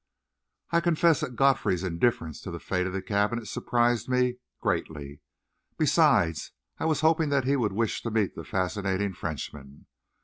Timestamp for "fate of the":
2.59-3.03